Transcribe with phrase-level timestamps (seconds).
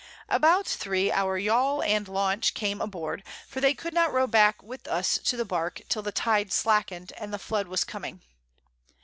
[0.29, 4.87] About 3 our Yall and Launch came aboard, for they could not row back with
[4.87, 8.19] us to the Bark, till the Tide slacken'd, and the Flood was coming.